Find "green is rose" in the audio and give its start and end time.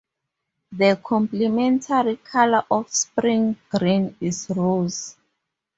3.69-5.15